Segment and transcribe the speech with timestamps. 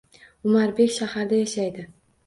[0.49, 1.89] Umarbek shaharda yashaydi